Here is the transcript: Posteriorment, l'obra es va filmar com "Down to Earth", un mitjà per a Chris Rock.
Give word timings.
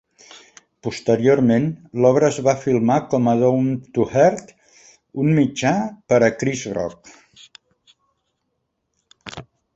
Posteriorment, 0.85 1.67
l'obra 2.05 2.29
es 2.33 2.39
va 2.47 2.55
filmar 2.63 2.95
com 3.11 3.29
"Down 3.41 3.67
to 3.99 4.07
Earth", 4.23 4.55
un 5.25 5.31
mitjà 5.41 5.75
per 6.13 6.21
a 6.25 6.31
Chris 6.41 6.65
Rock. 6.79 7.15